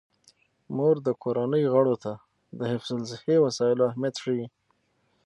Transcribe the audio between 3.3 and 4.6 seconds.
وسایلو اهمیت ښيي.